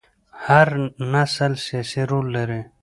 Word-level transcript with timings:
هر 0.45 0.67
نسل 1.11 1.53
سیاسي 1.65 2.01
رول 2.09 2.25
لري 2.35 2.61